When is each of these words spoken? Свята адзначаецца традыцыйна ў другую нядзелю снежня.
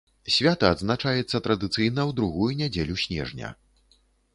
Свята 0.35 0.71
адзначаецца 0.75 1.43
традыцыйна 1.49 2.01
ў 2.09 2.19
другую 2.23 2.51
нядзелю 2.67 3.01
снежня. 3.07 3.57